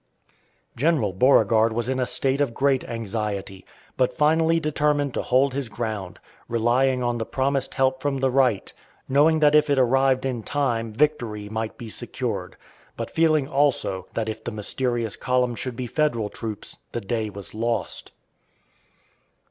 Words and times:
General 0.75 1.13
Beauregard 1.13 1.73
was 1.73 1.87
in 1.87 1.99
a 1.99 2.07
state 2.07 2.41
of 2.41 2.55
great 2.55 2.83
anxiety, 2.85 3.67
but 3.97 4.17
finally 4.17 4.59
determined 4.59 5.13
to 5.13 5.21
hold 5.21 5.53
his 5.53 5.69
ground, 5.69 6.17
relying 6.47 7.03
on 7.03 7.19
the 7.19 7.23
promised 7.25 7.75
help 7.75 8.01
from 8.01 8.17
the 8.17 8.31
right; 8.31 8.73
knowing 9.07 9.41
that 9.41 9.53
if 9.53 9.69
it 9.69 9.77
arrived 9.77 10.25
in 10.25 10.41
time 10.41 10.91
victory 10.91 11.49
might 11.49 11.77
be 11.77 11.87
secured, 11.87 12.55
but 12.97 13.11
feeling 13.11 13.47
also 13.47 14.07
that 14.15 14.27
if 14.27 14.43
the 14.43 14.51
mysterious 14.51 15.15
column 15.15 15.53
should 15.53 15.75
be 15.75 15.85
Federal 15.85 16.29
troops 16.29 16.79
the 16.93 17.01
day 17.01 17.29
was 17.29 17.53
lost. 17.53 18.11